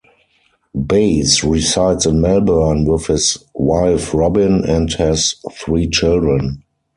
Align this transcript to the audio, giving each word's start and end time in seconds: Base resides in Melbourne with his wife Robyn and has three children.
Base 0.87 1.43
resides 1.43 2.07
in 2.07 2.21
Melbourne 2.21 2.85
with 2.85 3.05
his 3.05 3.37
wife 3.53 4.15
Robyn 4.15 4.63
and 4.67 4.91
has 4.93 5.35
three 5.51 5.87
children. 5.87 6.63